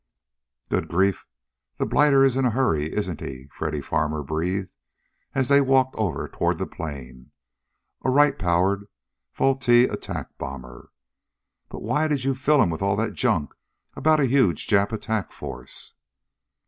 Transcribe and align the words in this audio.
"Good 0.69 0.87
grief, 0.87 1.27
the 1.77 1.85
blighter 1.85 2.23
is 2.25 2.35
in 2.35 2.43
a 2.43 2.49
hurry, 2.49 2.91
isn't 2.91 3.19
he?" 3.21 3.45
Freddy 3.51 3.81
Farmer 3.81 4.23
breathed 4.23 4.71
as 5.35 5.47
they 5.47 5.61
walked 5.61 5.93
over 5.95 6.27
toward 6.27 6.57
the 6.57 6.65
plane, 6.65 7.29
a 8.03 8.09
Wright 8.09 8.39
powered 8.39 8.87
Vultee 9.35 9.83
attack 9.83 10.35
bomber. 10.39 10.91
"But 11.69 11.83
why 11.83 12.07
did 12.07 12.23
you 12.23 12.33
fill 12.33 12.63
him 12.63 12.71
with 12.71 12.81
all 12.81 12.95
that 12.95 13.13
junk 13.13 13.53
about 13.93 14.19
a 14.19 14.25
huge 14.25 14.65
Jap 14.67 14.91
attack 14.91 15.31
force?" 15.31 15.93